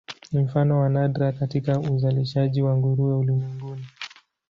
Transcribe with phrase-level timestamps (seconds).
[0.31, 3.85] Ni mfano wa nadra katika uzalishaji wa nguruwe ulimwenguni.